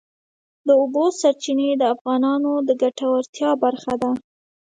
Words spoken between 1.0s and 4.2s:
سرچینې د افغانانو د ګټورتیا برخه ده.